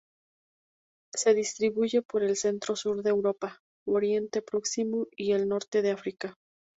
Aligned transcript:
Se 1.13 1.35
distribuye 1.35 2.01
por 2.01 2.23
el 2.23 2.35
centro-sur 2.35 3.03
de 3.03 3.11
Europa, 3.11 3.59
Oriente 3.87 4.41
Próximo 4.41 5.05
y 5.15 5.33
el 5.33 5.47
norte 5.47 5.83
de 5.83 5.91
África. 5.91 6.39